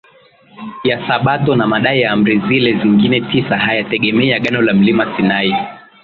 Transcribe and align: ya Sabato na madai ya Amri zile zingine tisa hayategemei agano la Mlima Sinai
ya 0.83 1.07
Sabato 1.07 1.55
na 1.55 1.67
madai 1.67 1.99
ya 2.01 2.11
Amri 2.11 2.39
zile 2.47 2.73
zingine 2.81 3.21
tisa 3.21 3.57
hayategemei 3.57 4.33
agano 4.33 4.61
la 4.61 4.73
Mlima 4.73 5.15
Sinai 5.17 5.53